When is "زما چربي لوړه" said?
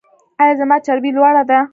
0.59-1.43